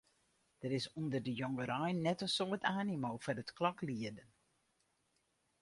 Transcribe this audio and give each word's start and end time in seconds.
Der 0.63 0.71
is 0.77 0.85
ûnder 0.99 1.21
de 1.25 1.33
jongerein 1.41 2.01
net 2.05 2.23
in 2.25 2.31
soad 2.37 2.63
animo 2.81 3.11
foar 3.23 3.37
it 3.41 3.55
kloklieden. 3.57 4.29